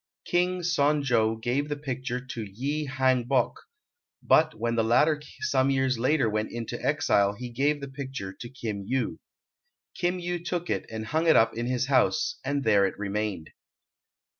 [0.25, 3.55] King Son jo gave the picture to Yi Hang bok,
[4.23, 8.49] but when the latter some years later went into exile he gave the picture to
[8.49, 9.19] Kim Yu.
[9.95, 13.51] Kim Yu took it, and hung it up in his house and there it remained.